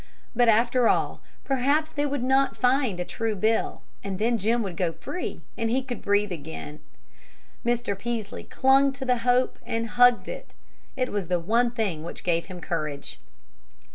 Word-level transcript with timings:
But, 0.35 0.47
after 0.47 0.89
all, 0.89 1.21
perhaps 1.43 1.91
they 1.91 2.07
would 2.07 2.23
not 2.23 2.57
find 2.57 2.99
a 2.99 3.05
true 3.05 3.35
bill, 3.35 3.83
and 4.03 4.17
then 4.17 4.39
Jim 4.39 4.63
would 4.63 4.75
go 4.75 4.93
free, 4.93 5.41
and 5.55 5.69
he 5.69 5.83
could 5.83 6.01
breathe 6.01 6.31
again. 6.31 6.79
Mr. 7.63 7.95
Peaslee 7.95 8.45
clung 8.45 8.93
to 8.93 9.05
the 9.05 9.17
hope, 9.17 9.59
and 9.63 9.89
hugged 9.89 10.27
it. 10.27 10.55
It 10.97 11.11
was 11.11 11.27
the 11.27 11.39
one 11.39 11.69
thing 11.69 12.01
which 12.03 12.23
gave 12.23 12.47
him 12.47 12.59
courage. 12.61 13.19